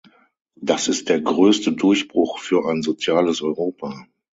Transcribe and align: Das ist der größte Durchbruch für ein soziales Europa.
Das 0.59 0.87
ist 0.87 1.09
der 1.09 1.21
größte 1.21 1.73
Durchbruch 1.73 2.39
für 2.39 2.67
ein 2.67 2.81
soziales 2.81 3.43
Europa. 3.43 4.07